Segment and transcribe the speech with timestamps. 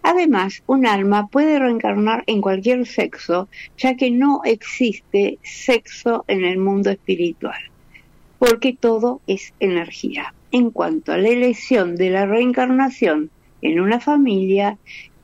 [0.02, 6.58] Además, un alma puede reencarnar en cualquier sexo, ya que no existe sexo en el
[6.58, 7.60] mundo espiritual,
[8.40, 10.34] porque todo es energía.
[10.50, 13.30] En cuanto a la elección de la reencarnación
[13.62, 14.78] en una familia,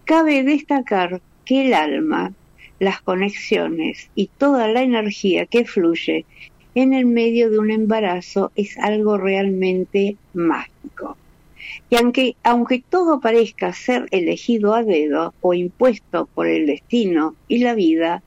[0.05, 2.33] cabe destacar que el alma,
[2.79, 6.27] las conexiones y toda la energía que fluye
[6.75, 11.17] en el medio de un embarazo es algo realmente mágico.
[11.91, 17.59] Y aunque, aunque todo parezca ser elegido a dedo o impuesto por el destino y
[17.59, 18.23] la vida,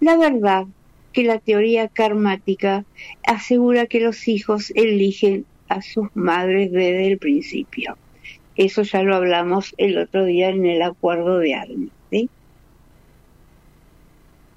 [0.00, 0.66] la verdad
[1.12, 2.84] que la teoría karmática
[3.26, 7.96] asegura que los hijos eligen a sus madres desde el principio.
[8.56, 11.88] Eso ya lo hablamos el otro día en el acuerdo de alma.
[12.10, 12.28] ¿sí?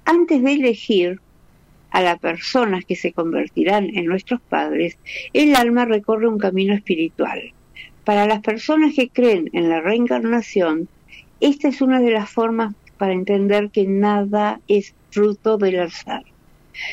[0.04, 1.20] Antes de elegir
[1.92, 4.98] a las personas que se convertirán en nuestros padres,
[5.32, 7.52] el alma recorre un camino espiritual.
[8.04, 10.88] Para las personas que creen en la reencarnación,
[11.40, 16.24] esta es una de las formas para entender que nada es fruto del azar,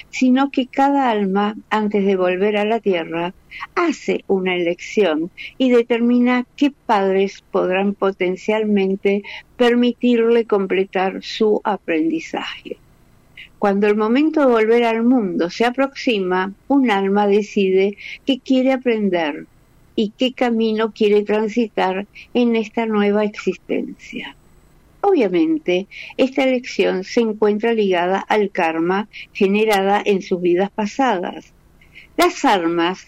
[0.10, 3.34] sino que cada alma, antes de volver a la tierra,
[3.76, 9.24] hace una elección y determina qué padres podrán potencialmente
[9.56, 12.78] permitirle completar su aprendizaje.
[13.60, 19.46] Cuando el momento de volver al mundo se aproxima, un alma decide qué quiere aprender
[19.96, 24.36] y qué camino quiere transitar en esta nueva existencia.
[25.02, 31.52] Obviamente, esta elección se encuentra ligada al karma generada en sus vidas pasadas.
[32.16, 33.08] Las almas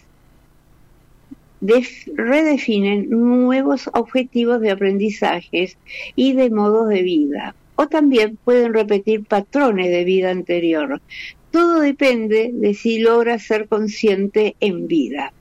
[1.60, 5.78] def- redefinen nuevos objetivos de aprendizajes
[6.14, 7.54] y de modos de vida,
[7.88, 11.00] también pueden repetir patrones de vida anterior.
[11.50, 15.32] Todo depende de si logra ser consciente en vida.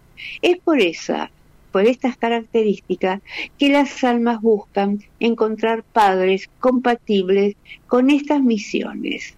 [0.42, 1.32] Es por esa,
[1.72, 3.22] por estas características,
[3.58, 7.56] que las almas buscan encontrar padres compatibles
[7.88, 9.36] con estas misiones.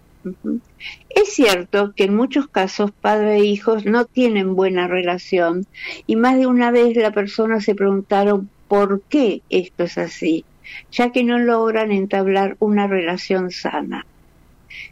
[1.10, 5.66] Es cierto que en muchos casos padre e hijos no tienen buena relación
[6.06, 10.44] y más de una vez la persona se preguntaron por qué esto es así,
[10.90, 14.06] ya que no logran entablar una relación sana.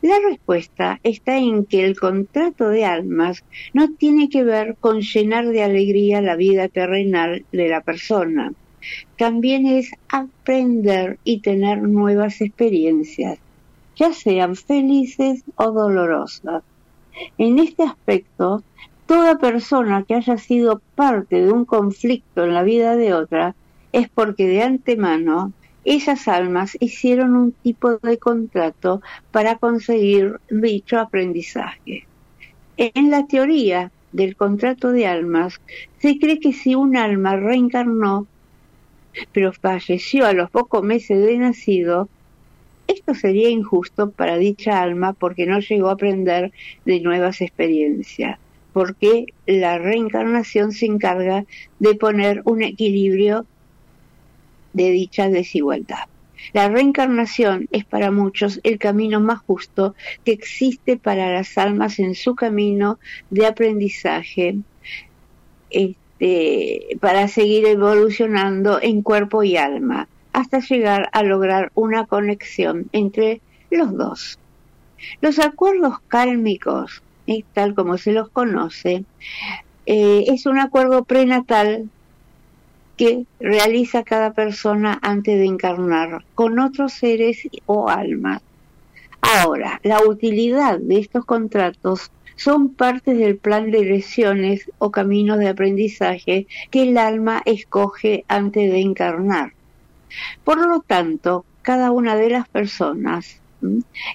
[0.01, 5.49] La respuesta está en que el contrato de almas no tiene que ver con llenar
[5.49, 8.53] de alegría la vida terrenal de la persona.
[9.17, 13.39] También es aprender y tener nuevas experiencias,
[13.97, 16.63] ya sean felices o dolorosas.
[17.39, 18.63] En este aspecto,
[19.07, 23.55] toda persona que haya sido parte de un conflicto en la vida de otra
[23.93, 25.53] es porque de antemano
[25.85, 32.07] esas almas hicieron un tipo de contrato para conseguir dicho aprendizaje.
[32.77, 35.61] En la teoría del contrato de almas,
[35.99, 38.27] se cree que si un alma reencarnó,
[39.33, 42.09] pero falleció a los pocos meses de nacido,
[42.87, 46.53] esto sería injusto para dicha alma porque no llegó a aprender
[46.85, 48.39] de nuevas experiencias,
[48.73, 51.45] porque la reencarnación se encarga
[51.79, 53.47] de poner un equilibrio
[54.73, 56.07] de dicha desigualdad.
[56.53, 62.15] La reencarnación es para muchos el camino más justo que existe para las almas en
[62.15, 62.99] su camino
[63.31, 64.57] de aprendizaje
[65.71, 73.41] este, para seguir evolucionando en cuerpo y alma hasta llegar a lograr una conexión entre
[73.71, 74.39] los dos.
[75.21, 79.05] Los acuerdos kálmicos, eh, tal como se los conoce,
[79.87, 81.89] eh, es un acuerdo prenatal
[83.03, 88.43] que realiza cada persona antes de encarnar con otros seres o almas.
[89.21, 95.49] Ahora, la utilidad de estos contratos son partes del plan de lesiones o caminos de
[95.49, 99.53] aprendizaje que el alma escoge antes de encarnar.
[100.45, 103.42] Por lo tanto, cada una de las personas,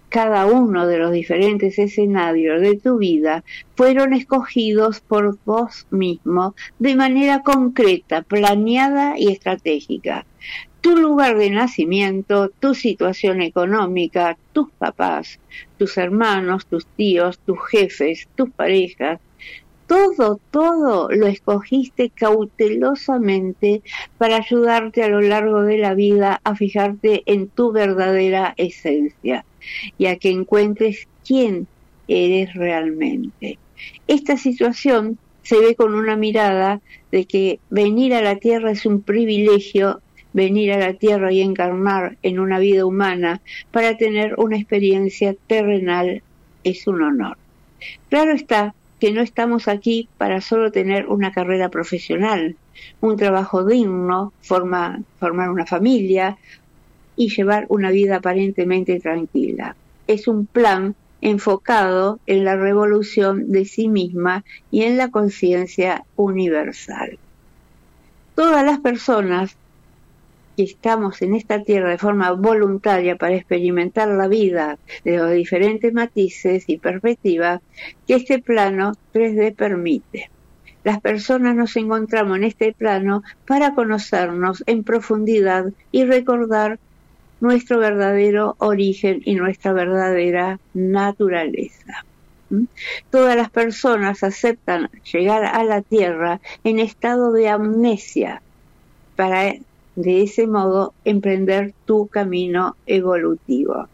[0.10, 3.44] cada uno de los diferentes escenarios de tu vida
[3.76, 10.26] fueron escogidos por vos mismo de manera concreta, planeada y estratégica.
[10.82, 15.40] Tu lugar de nacimiento, tu situación económica, tus papás,
[15.78, 19.20] tus hermanos, tus tíos, tus jefes, tus parejas,
[19.88, 23.82] todo, todo lo escogiste cautelosamente
[24.18, 29.46] para ayudarte a lo largo de la vida a fijarte en tu verdadera esencia
[29.98, 31.68] y a que encuentres quién
[32.08, 33.58] eres realmente.
[34.08, 36.82] Esta situación se ve con una mirada
[37.12, 40.02] de que venir a la tierra es un privilegio
[40.34, 43.42] venir a la tierra y encarnar en una vida humana
[43.72, 46.22] para tener una experiencia terrenal
[46.64, 47.38] es un honor.
[48.10, 52.56] Claro está que no estamos aquí para solo tener una carrera profesional,
[53.02, 56.38] un trabajo digno, formar una familia
[57.16, 59.76] y llevar una vida aparentemente tranquila.
[60.08, 67.18] Es un plan enfocado en la revolución de sí misma y en la conciencia universal.
[68.36, 69.58] Todas las personas
[70.58, 75.94] que estamos en esta tierra de forma voluntaria para experimentar la vida de los diferentes
[75.94, 77.62] matices y perspectivas
[78.08, 80.32] que este plano 3D permite.
[80.84, 86.80] Las personas nos encontramos en este plano para conocernos en profundidad y recordar
[87.40, 92.04] nuestro verdadero origen y nuestra verdadera naturaleza.
[92.50, 92.64] ¿Mm?
[93.12, 98.42] Todas las personas aceptan llegar a la Tierra en estado de amnesia
[99.16, 99.54] para
[99.98, 103.88] de ese modo emprender tu camino evolutivo.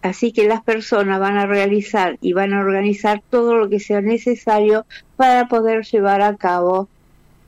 [0.00, 4.00] Así que las personas van a realizar y van a organizar todo lo que sea
[4.00, 6.88] necesario para poder llevar a cabo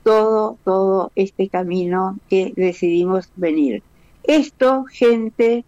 [0.03, 3.83] todo, todo este camino que decidimos venir.
[4.25, 5.65] Esto, gente,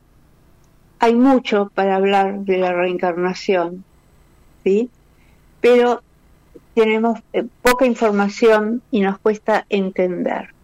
[0.99, 3.82] hay mucho para hablar de la reencarnación,
[4.62, 4.91] ¿sí?
[5.62, 6.03] Pero
[6.75, 10.55] tenemos eh, poca información y nos cuesta entender.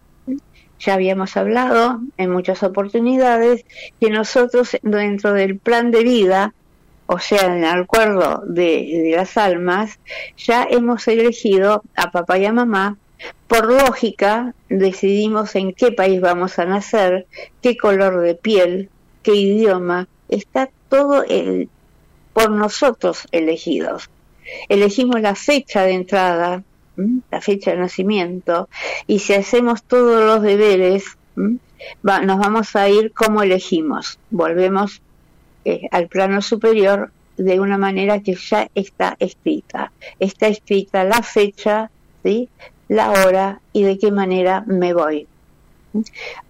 [0.81, 3.65] Ya habíamos hablado en muchas oportunidades
[3.99, 6.55] que nosotros dentro del plan de vida,
[7.05, 9.99] o sea, en el acuerdo de, las almas,
[10.37, 12.97] ya hemos elegido a papá y a mamá
[13.47, 17.27] por lógica, decidimos en qué país vamos a nacer,
[17.61, 18.89] qué color de piel,
[19.21, 21.69] qué idioma, está todo el,
[22.33, 24.09] por nosotros elegidos.
[24.67, 26.63] Elegimos la fecha de entrada,
[26.95, 28.69] la fecha de nacimiento,
[29.07, 31.17] y si hacemos todos los deberes,
[32.03, 34.19] nos vamos a ir como elegimos.
[34.29, 35.01] Volvemos
[35.65, 39.91] eh, al plano superior de una manera que ya está escrita.
[40.19, 41.89] Está escrita la fecha,
[42.23, 42.49] ¿sí?
[42.87, 45.27] la hora y de qué manera me voy.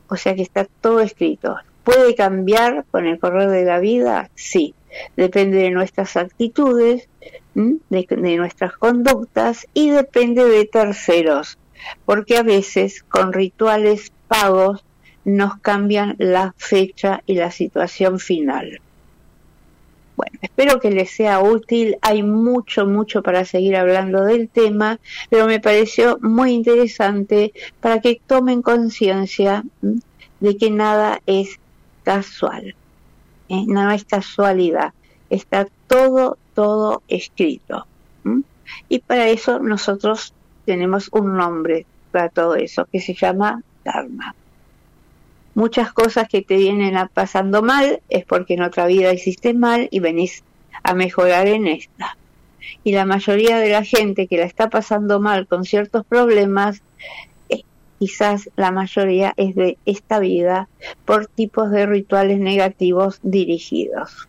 [0.07, 1.55] O sea que está todo escrito.
[1.83, 4.29] ¿Puede cambiar con el correr de la vida?
[4.35, 4.73] Sí.
[5.15, 7.07] Depende de nuestras actitudes,
[7.53, 11.57] de, nuestras conductas y depende de terceros,
[12.05, 14.83] porque a veces con rituales pagos
[15.23, 18.81] nos cambian la fecha y la situación final.
[20.15, 21.97] Bueno, espero que les sea útil.
[22.01, 24.99] Hay mucho, mucho para seguir hablando del tema,
[25.29, 29.63] pero me pareció muy interesante para que tomen conciencia
[30.39, 31.59] de que nada es
[32.03, 32.75] casual.
[33.49, 33.63] ¿eh?
[33.67, 34.93] No es casualidad.
[35.31, 37.87] Está todo, todo escrito.
[38.89, 40.33] Y para eso nosotros
[40.65, 44.35] tenemos un nombre para todo eso, que se llama Dharma.
[45.55, 49.87] Muchas cosas que te vienen a pasando mal es porque en otra vida hiciste mal
[49.89, 50.43] y venís
[50.83, 52.17] a mejorar en esta.
[52.83, 56.81] Y la mayoría de la gente que la está pasando mal con ciertos problemas,
[57.47, 57.63] eh,
[57.99, 60.67] quizás la mayoría es de esta vida
[61.05, 64.27] por tipos de rituales negativos dirigidos.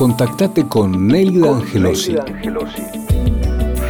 [0.00, 2.16] Contactate con Nélida Angelosi.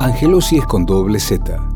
[0.00, 1.67] Angelosi es con doble Z